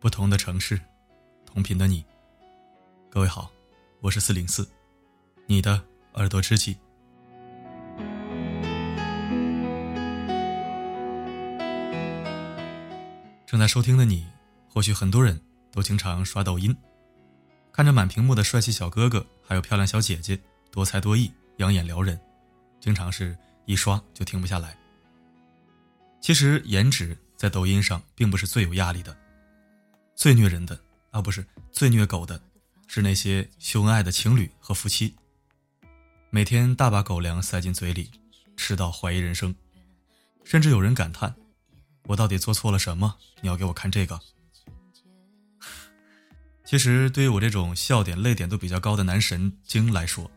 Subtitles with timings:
[0.00, 0.80] 不同的城市，
[1.44, 2.02] 同频的你。
[3.10, 3.52] 各位好，
[4.00, 4.66] 我是四零四，
[5.44, 5.78] 你的
[6.14, 6.74] 耳朵知己。
[13.44, 14.26] 正在收听的你，
[14.70, 15.38] 或许很多人
[15.70, 16.74] 都经常刷抖音，
[17.70, 22.18] 看着满屏幕的帅气小哥哥，还有漂亮小姐姐，多才多艺，养眼撩人，
[22.80, 24.74] 经常是一刷就停不下来。
[26.22, 29.14] 其实颜值在抖音上并不是最有压力的。
[30.14, 30.78] 最虐人的
[31.10, 32.40] 啊，不是最虐狗的，
[32.86, 35.14] 是那些秀恩爱的情侣和夫妻，
[36.30, 38.10] 每天大把狗粮塞进嘴里，
[38.56, 39.54] 吃到怀疑人生，
[40.44, 41.34] 甚至有人感叹
[42.08, 43.16] ：“我到底做错了什么？
[43.40, 44.20] 你要给我看这个？”
[46.64, 50.30] 其实，对于我这种笑点、泪点都比较高的男神经来说，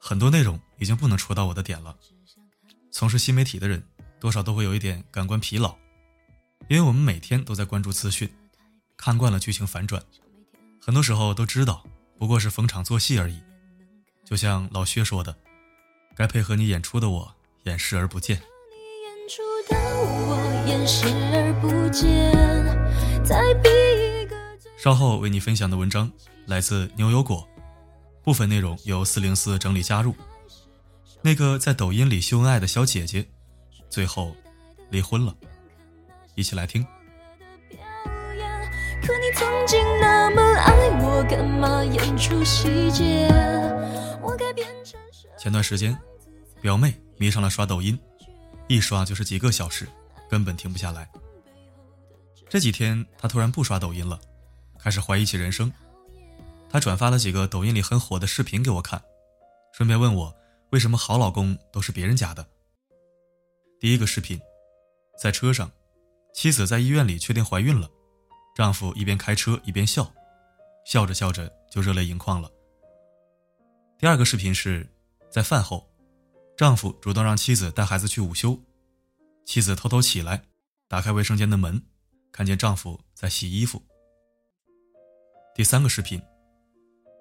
[0.00, 1.96] 很多内容已经不能戳到我的点了。
[2.90, 3.82] 从事新媒体的人，
[4.18, 5.76] 多少都会有一点感官疲劳，
[6.68, 8.28] 因为我们每天都在关注资讯。
[8.96, 10.02] 看惯了剧情反转，
[10.80, 11.84] 很多时候都知道
[12.18, 13.40] 不过是逢场作戏而已。
[14.24, 15.36] 就像老薛说的
[16.16, 17.34] ：“该配合你演出的我，
[17.64, 18.40] 演视而不见。”
[24.78, 26.10] 稍后为你分享的文章
[26.46, 27.46] 来自牛油果，
[28.22, 30.14] 部分内容由四零四整理加入。
[31.22, 33.26] 那个在抖音里秀恩爱的小姐姐，
[33.88, 34.36] 最后
[34.90, 35.34] 离婚了。
[36.34, 36.86] 一起来听。
[39.06, 43.28] 可你曾经那么爱我，干嘛演出细节？
[44.22, 45.94] 我该变成是前段时间，
[46.62, 47.98] 表妹迷上了刷抖音，
[48.66, 49.86] 一刷就是几个小时，
[50.30, 51.06] 根本停不下来。
[52.48, 54.18] 这几天她突然不刷抖音了，
[54.78, 55.70] 开始怀疑起人生。
[56.70, 59.02] 她转发了几个抖音里很火的视频给我看，
[59.74, 60.34] 顺便问我
[60.70, 62.46] 为什么好老公都是别人家的。
[63.78, 64.40] 第一个视频，
[65.20, 65.70] 在车上，
[66.32, 67.90] 妻子在医院里确定怀孕了。
[68.54, 70.08] 丈夫一边开车一边笑，
[70.86, 72.48] 笑着笑着就热泪盈眶了。
[73.98, 74.88] 第二个视频是
[75.28, 75.90] 在饭后，
[76.56, 78.56] 丈夫主动让妻子带孩子去午休，
[79.44, 80.44] 妻子偷偷起来，
[80.86, 81.82] 打开卫生间的门，
[82.30, 83.82] 看见丈夫在洗衣服。
[85.52, 86.22] 第三个视频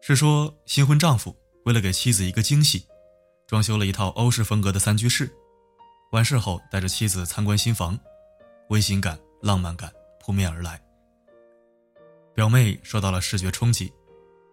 [0.00, 2.86] 是说新婚丈夫为了给妻子一个惊喜，
[3.48, 5.28] 装修了一套欧式风格的三居室，
[6.12, 7.98] 完事后带着妻子参观新房，
[8.68, 10.80] 温馨感、浪漫感扑面而来。
[12.36, 13.90] 表妹受到了视觉冲击，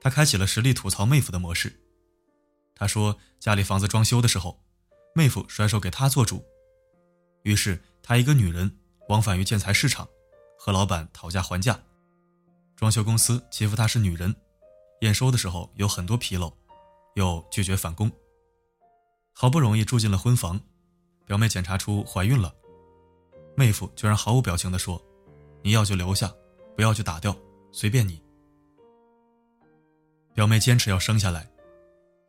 [0.00, 1.74] 她开启了实力吐槽妹夫的模式。
[2.72, 4.62] 她说家里房子装修的时候，
[5.12, 6.40] 妹夫甩手给她做主，
[7.42, 10.08] 于是她一个女人往返于建材市场，
[10.56, 11.76] 和老板讨价还价。
[12.76, 14.32] 装修公司欺负她是女人，
[15.00, 16.56] 验收的时候有很多纰漏，
[17.16, 18.08] 又拒绝返工。
[19.32, 20.60] 好不容易住进了婚房，
[21.26, 22.54] 表妹检查出怀孕了，
[23.56, 25.04] 妹夫居然毫无表情地说
[25.64, 26.32] ：“你要就留下，
[26.76, 27.36] 不要就打掉。”
[27.74, 28.22] 随便你。
[30.32, 31.50] 表妹坚持要生下来，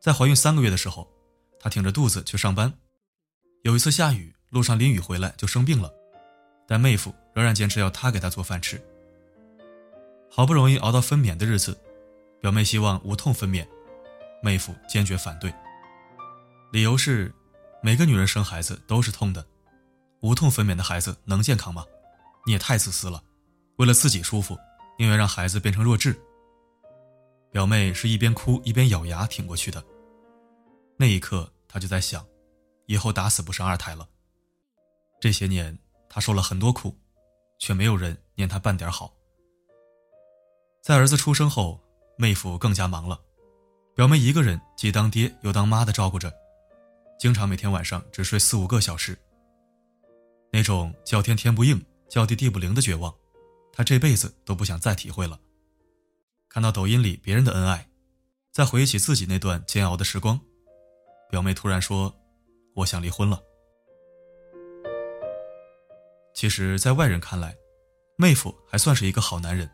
[0.00, 1.08] 在怀孕三个月的时候，
[1.60, 2.72] 她挺着肚子去上班。
[3.62, 5.88] 有一次下雨，路上淋雨回来就生病了，
[6.66, 8.84] 但妹夫仍然坚持要她给她做饭吃。
[10.28, 11.78] 好不容易熬到分娩的日子，
[12.40, 13.64] 表妹希望无痛分娩，
[14.42, 15.54] 妹夫坚决反对，
[16.72, 17.32] 理由是
[17.80, 19.46] 每个女人生孩子都是痛的，
[20.22, 21.84] 无痛分娩的孩子能健康吗？
[22.44, 23.22] 你也太自私了，
[23.76, 24.58] 为了自己舒服。
[24.98, 26.18] 宁愿让孩子变成弱智。
[27.50, 29.82] 表妹是一边哭一边咬牙挺过去的。
[30.96, 32.26] 那一刻，她就在想，
[32.86, 34.08] 以后打死不生二胎了。
[35.20, 36.94] 这些年，她受了很多苦，
[37.58, 39.12] 却没有人念她半点好。
[40.82, 41.80] 在儿子出生后，
[42.16, 43.20] 妹夫更加忙了，
[43.94, 46.32] 表妹一个人既当爹又当妈的照顾着，
[47.18, 49.18] 经常每天晚上只睡四五个小时。
[50.52, 53.14] 那种叫天天不应，叫地地不灵的绝望。
[53.76, 55.38] 他这辈子都不想再体会了。
[56.48, 57.86] 看到抖音里别人的恩爱，
[58.50, 60.40] 再回忆起自己那段煎熬的时光，
[61.28, 62.14] 表妹突然说
[62.74, 63.38] ：“我想离婚了。”
[66.32, 67.54] 其实，在外人看来，
[68.16, 69.70] 妹夫还算是一个好男人。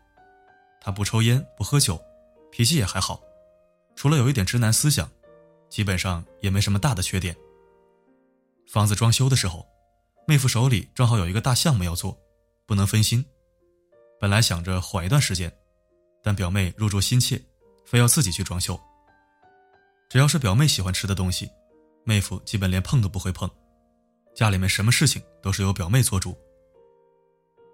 [0.81, 1.97] 他不抽烟，不喝酒，
[2.51, 3.23] 脾气也还好，
[3.95, 5.09] 除了有一点直男思想，
[5.69, 7.33] 基本上也没什么大的缺点。
[8.67, 9.65] 房子装修的时候，
[10.27, 12.19] 妹夫手里正好有一个大项目要做，
[12.65, 13.25] 不能分心。
[14.23, 15.51] 本来想着缓一段时间，
[16.21, 17.37] 但表妹入住心切，
[17.85, 18.79] 非要自己去装修。
[20.09, 21.51] 只要是表妹喜欢吃的东西，
[22.05, 23.51] 妹夫基本连碰都不会碰。
[24.33, 26.33] 家里面什么事情都是由表妹做主。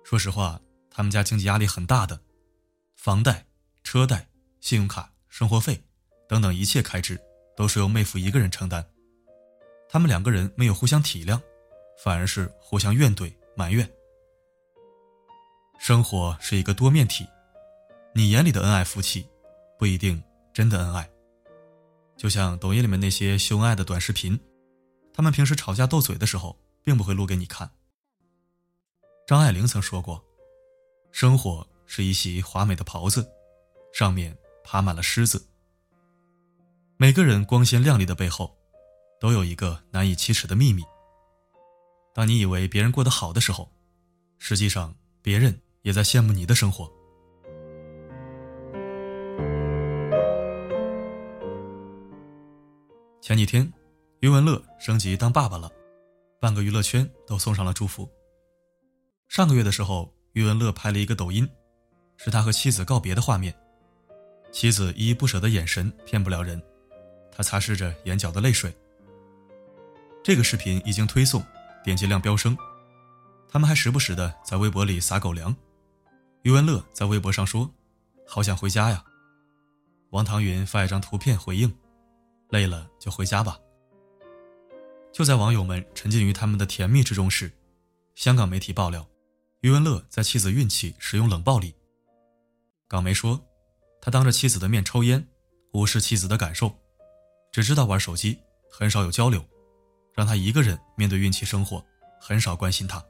[0.03, 0.59] 说实话，
[0.89, 2.19] 他们家经济压力很大的，
[2.95, 3.45] 房贷、
[3.83, 4.27] 车贷、
[4.59, 5.79] 信用卡、生活费
[6.27, 7.15] 等等一切开支
[7.55, 8.83] 都是由妹夫一个人承担。
[9.87, 11.39] 他们两个人没有互相体谅，
[12.03, 13.87] 反而是互相怨怼埋怨。
[15.79, 17.25] 生活是一个多面体，
[18.13, 19.25] 你眼里的恩爱夫妻，
[19.77, 20.21] 不一定
[20.53, 21.09] 真的恩爱。
[22.17, 24.37] 就像抖音里面那些秀恩爱的短视频，
[25.13, 27.71] 他们平时吵架斗嘴的时候，并不会录给你看。
[29.25, 30.21] 张爱玲曾说过
[31.13, 33.25] ：“生活是一袭华美的袍子，
[33.93, 35.47] 上面爬满了虱子。”
[36.97, 38.53] 每个人光鲜亮丽的背后，
[39.17, 40.83] 都有一个难以启齿的秘密。
[42.13, 43.71] 当你以为别人过得好的时候，
[44.39, 46.91] 实际上别人也在羡慕你的生活。
[53.21, 53.71] 前几天，
[54.21, 55.71] 余文乐升级当爸爸了，
[56.39, 58.09] 半个娱乐圈都送上了祝福。
[59.27, 61.47] 上个月的时候，余文乐拍了一个抖音，
[62.17, 63.53] 是他和妻子告别的画面，
[64.51, 66.59] 妻子依依不舍的眼神骗不了人。
[67.31, 68.75] 他擦拭着眼角的泪水。
[70.23, 71.43] 这个视频一经推送，
[71.83, 72.57] 点击量飙升。
[73.47, 75.55] 他们还时不时的在微博里撒狗粮。
[76.43, 77.69] 余文乐在微博上说
[78.25, 79.03] ：“好想回家呀。”
[80.11, 81.73] 王唐云发一张图片回应
[82.49, 83.59] ：“累了就回家吧。”
[85.11, 87.51] 就在网友们沉浸于他们的甜蜜之中时，
[88.15, 89.05] 香港媒体爆料，
[89.61, 91.75] 余文乐在妻子孕期使用冷暴力。
[92.87, 93.43] 港媒说，
[94.01, 95.27] 他当着妻子的面抽烟，
[95.73, 96.73] 无视妻子的感受。
[97.51, 98.39] 只知道玩手机，
[98.71, 99.43] 很少有交流，
[100.13, 101.83] 让他一个人面对孕期生活，
[102.21, 103.03] 很少关心她。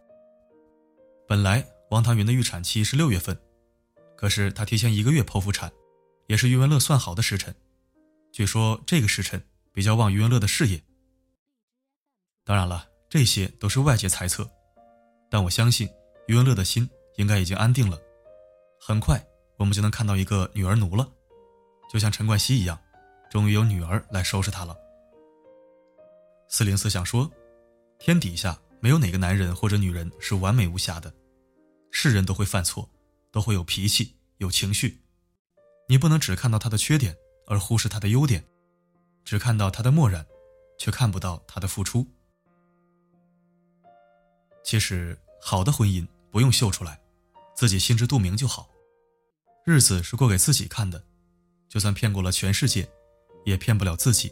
[1.28, 3.39] 本来王唐云的预产期是六月份，
[4.15, 5.71] 可是她提前一个月剖腹产，
[6.27, 7.53] 也是余文乐算好的时辰。
[8.31, 9.44] 据说这个时辰
[9.74, 10.81] 比较旺余文乐的事业。
[12.45, 14.50] 当然了，这些都是外界猜测，
[15.30, 15.89] 但我相信
[16.27, 16.88] 余文乐的心
[17.18, 18.00] 应该已经安定了。
[18.80, 19.24] 很快
[19.57, 21.12] 我们就能看到一个女儿奴了，
[21.92, 22.80] 就像陈冠希一样。
[23.31, 24.75] 终于有女儿来收拾他了。
[26.47, 27.30] 四零四想说，
[28.00, 31.13] 天底下没有哪个男人或者女人是完美无瑕的，
[31.91, 32.89] 是人都会犯错，
[33.31, 35.01] 都会有脾气、有情绪。
[35.88, 37.15] 你不能只看到他的缺点
[37.47, 38.45] 而忽视他的优点，
[39.24, 40.25] 只看到他的漠然，
[40.77, 42.06] 却看不到他的付出。
[44.63, 47.01] 其实，好的婚姻不用秀出来，
[47.56, 48.69] 自己心知肚明就好。
[49.65, 51.03] 日子是过给自己看的，
[51.68, 52.89] 就算骗过了全世界。
[53.45, 54.31] 也骗不了自己。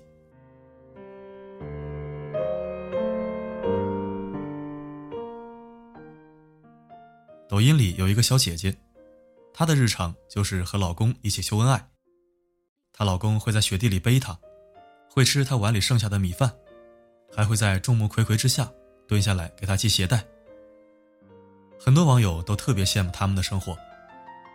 [7.50, 8.76] 抖音里有一个小姐姐，
[9.54, 11.90] 她的日常就是和老公一起秀恩爱。
[12.92, 14.38] 她老公会在雪地里背她，
[15.10, 16.54] 会吃她碗里剩下的米饭，
[17.34, 18.72] 还会在众目睽睽之下
[19.08, 20.26] 蹲下来给她系鞋带。
[21.80, 23.78] 很多网友都特别羡慕他们的生活，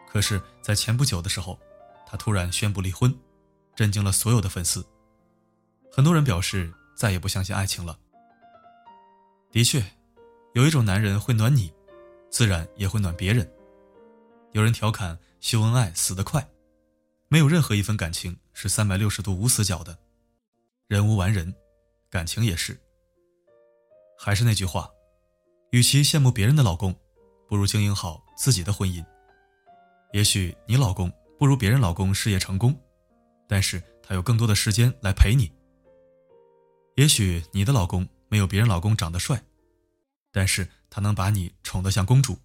[0.09, 1.59] 可是，在前不久的时候，
[2.07, 3.15] 她突然宣布离婚。
[3.75, 4.85] 震惊了所有的粉丝，
[5.91, 7.99] 很多人表示再也不相信爱情了。
[9.51, 9.83] 的确，
[10.53, 11.73] 有一种男人会暖你，
[12.33, 13.49] 自然也会暖别人。
[14.51, 16.45] 有人调侃秀恩爱死得快，
[17.29, 19.97] 没有任何一份感情是三百六十度无死角的，
[20.89, 21.55] 人无完人，
[22.11, 22.77] 感情也是。
[24.19, 24.91] 还是那句话，
[25.71, 26.93] 与其羡慕别人的老公，
[27.47, 29.05] 不如经营好自己的婚姻。
[30.13, 32.77] 也许你老公不如别人老公事业成功。
[33.49, 35.53] 但是他有更多的时间来陪你。
[36.97, 39.43] 也许你的老公没有别人老公长得帅，
[40.33, 42.37] 但是他能把你宠得像公主。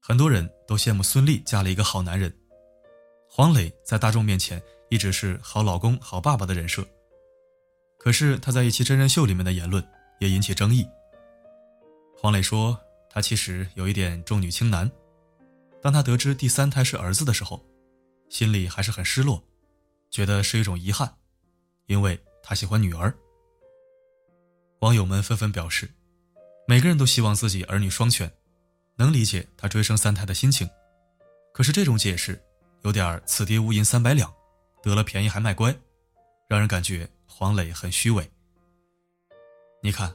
[0.00, 2.36] 很多人都羡慕孙俪嫁了一个好男人，
[3.30, 6.86] 黄磊在大众面前一直是好老公、好爸爸的人设。
[7.98, 9.82] 可是他在一期真人秀里面的言论
[10.20, 10.86] 也引起争议。
[12.18, 12.78] 黄磊说
[13.08, 14.90] 他其实有一点重女轻男，
[15.80, 17.64] 当他得知第三胎是儿子的时候。
[18.28, 19.40] 心里还是很失落，
[20.10, 21.16] 觉得是一种遗憾，
[21.86, 23.16] 因为他喜欢女儿。
[24.80, 25.88] 网友们纷纷表示，
[26.68, 28.30] 每个人都希望自己儿女双全，
[28.96, 30.68] 能理解他追生三胎的心情。
[31.52, 32.42] 可是这种解释
[32.82, 34.32] 有点“此地无银三百两”，
[34.82, 35.72] 得了便宜还卖乖，
[36.48, 38.28] 让人感觉黄磊很虚伪。
[39.80, 40.12] 你看，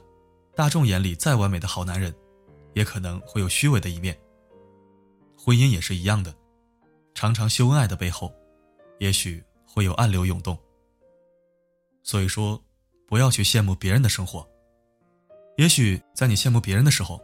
[0.54, 2.14] 大众眼里再完美的好男人，
[2.74, 4.14] 也可能会有虚伪的一面。
[5.34, 6.34] 婚姻也是一样的。
[7.14, 8.30] 常常秀恩爱的背后，
[8.98, 10.58] 也许会有暗流涌动。
[12.02, 12.62] 所以说，
[13.06, 14.46] 不要去羡慕别人的生活。
[15.62, 17.22] 也许在你羡慕别人的时候，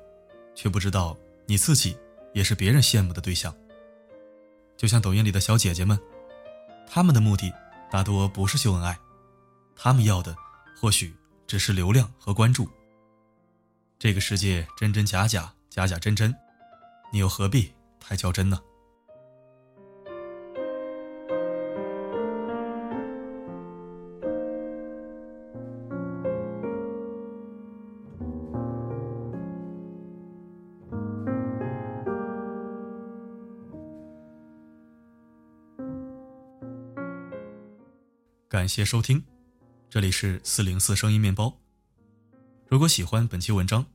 [0.55, 1.17] 却不知道
[1.47, 1.99] 你自己
[2.33, 3.53] 也是别人羡慕的对象。
[4.77, 5.99] 就像抖音里的小姐姐们，
[6.87, 7.53] 她们的目的
[7.91, 8.97] 大多不是秀恩爱，
[9.75, 10.37] 她们要的
[10.81, 11.13] 或许
[11.49, 12.69] 只是流量和关注。
[13.99, 16.33] 这个世界真真假假，假假真真，
[17.13, 18.61] 你又何必太较真呢？
[38.69, 39.25] 感谢收听，
[39.89, 41.59] 这里是四零四声音面包。
[42.67, 43.87] 如果喜欢本期文章，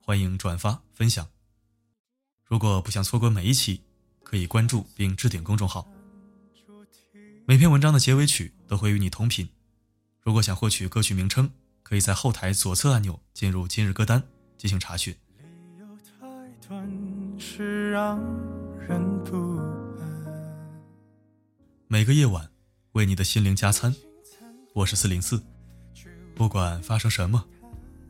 [0.00, 1.28] 欢迎转发分享。
[2.46, 3.82] 如果不想错过每一期，
[4.24, 5.86] 可以关注并置顶公众号。
[7.44, 9.46] 每篇文章的结尾曲都会与你同频。
[10.22, 11.50] 如果想获取歌曲名称，
[11.82, 15.14] 可以在后台左侧按钮进入今日歌单进行查询。
[21.86, 22.50] 每个夜晚，
[22.92, 23.94] 为你的心灵加餐。
[24.74, 25.38] 我是四零四，
[26.34, 27.44] 不管发生什么，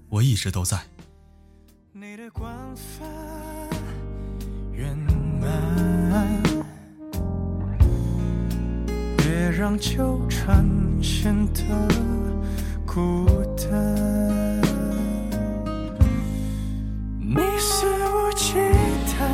[0.08, 0.80] 我一直都在。
[1.92, 3.04] 你的光发
[4.72, 6.40] 圆满
[9.16, 10.64] 别让纠缠
[11.02, 11.62] 显得
[12.86, 13.26] 孤
[13.56, 14.62] 单。
[17.18, 18.54] 你肆无忌
[19.08, 19.28] 惮，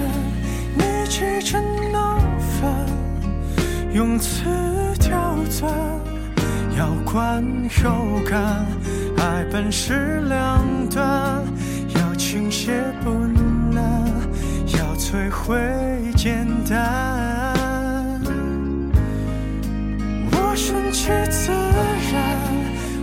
[0.75, 1.61] 你急着
[1.93, 2.19] 闹
[2.59, 2.87] 翻，
[3.93, 4.88] 用词，
[6.79, 7.45] 要观
[7.83, 8.65] 又干，
[9.17, 11.43] 爱本是两端，
[11.97, 12.71] 要倾泻
[13.03, 13.11] 不
[13.75, 14.07] 难，
[14.79, 15.59] 要摧毁
[16.15, 17.53] 简单。
[20.31, 21.51] 我顺其自
[22.13, 22.39] 然，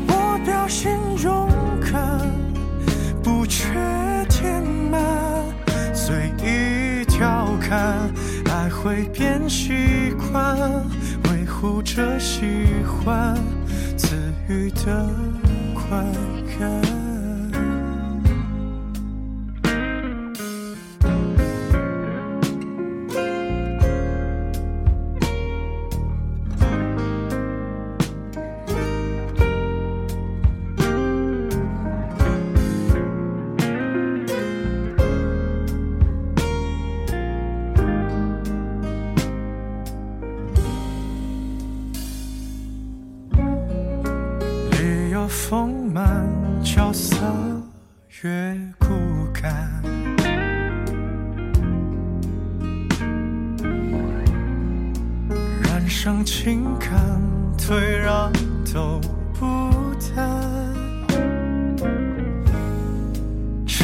[0.07, 1.49] 我表现勇
[1.81, 2.21] 敢，
[3.21, 3.67] 不缺
[4.29, 5.01] 填满，
[5.93, 8.09] 随意调侃，
[8.45, 10.57] 爱会变习惯，
[11.61, 12.43] 护着喜
[12.83, 13.33] 欢，
[13.97, 14.15] 赐
[14.49, 15.09] 予的
[15.73, 16.03] 快
[16.59, 17.04] 感。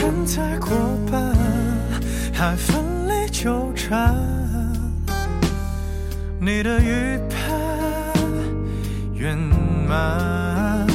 [0.02, 0.72] 承载过
[1.12, 1.32] 半，
[2.34, 4.16] 还奋力纠缠，
[6.40, 7.56] 你的预判
[9.14, 10.88] 圆满。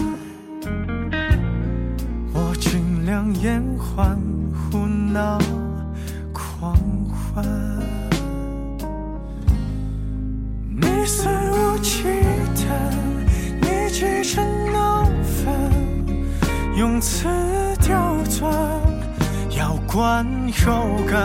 [2.35, 4.19] 我尽量延缓，
[4.73, 5.39] 胡闹，
[6.33, 6.77] 狂
[7.15, 7.47] 欢。
[10.69, 12.03] 你肆无忌
[12.57, 12.67] 惮，
[13.61, 15.55] 你急着闹翻，
[16.77, 17.29] 用词
[17.81, 18.53] 刁钻，
[19.57, 20.27] 要观
[20.65, 21.19] 后感，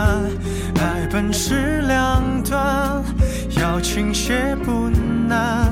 [0.80, 3.02] 爱本是两端，
[3.60, 4.88] 要倾斜不
[5.28, 5.70] 难，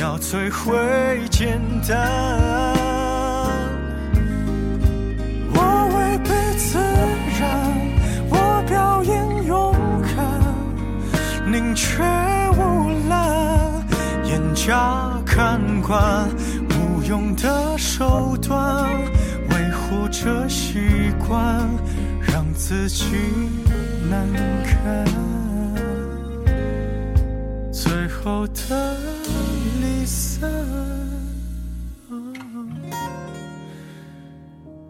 [0.00, 0.74] 要摧毁
[1.30, 1.96] 简单。
[5.54, 6.78] 我违背自
[7.38, 7.48] 然，
[8.28, 9.72] 我表演勇
[10.16, 12.02] 敢，宁缺
[12.58, 13.86] 毋滥，
[14.24, 16.28] 严加看管，
[16.70, 18.88] 无用的手段。
[20.16, 21.68] 这习惯，
[22.22, 23.04] 让自己
[24.08, 24.26] 难
[24.62, 25.04] 堪。
[27.72, 28.96] 最后的
[29.80, 30.48] 离散，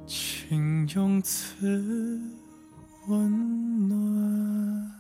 [0.07, 2.21] 请用词
[3.09, 4.94] 温暖。